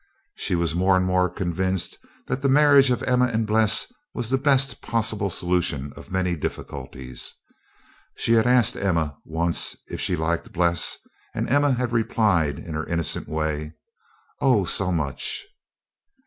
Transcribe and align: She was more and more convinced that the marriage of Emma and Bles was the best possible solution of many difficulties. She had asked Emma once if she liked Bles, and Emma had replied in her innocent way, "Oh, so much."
She 0.33 0.55
was 0.55 0.73
more 0.73 0.97
and 0.97 1.05
more 1.05 1.29
convinced 1.29 1.99
that 2.25 2.41
the 2.41 2.49
marriage 2.49 2.89
of 2.89 3.03
Emma 3.03 3.25
and 3.25 3.45
Bles 3.45 3.85
was 4.15 4.31
the 4.31 4.37
best 4.39 4.81
possible 4.81 5.29
solution 5.29 5.93
of 5.95 6.09
many 6.09 6.35
difficulties. 6.35 7.35
She 8.15 8.33
had 8.33 8.47
asked 8.47 8.75
Emma 8.75 9.17
once 9.25 9.75
if 9.89 10.01
she 10.01 10.15
liked 10.15 10.51
Bles, 10.53 10.97
and 11.35 11.47
Emma 11.47 11.73
had 11.73 11.93
replied 11.93 12.57
in 12.57 12.73
her 12.73 12.87
innocent 12.87 13.27
way, 13.29 13.75
"Oh, 14.39 14.63
so 14.65 14.91
much." 14.91 15.45